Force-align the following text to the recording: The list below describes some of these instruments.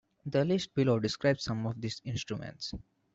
The 0.25 0.43
list 0.43 0.73
below 0.73 0.97
describes 0.99 1.43
some 1.43 1.67
of 1.67 1.79
these 1.79 2.01
instruments. 2.03 2.73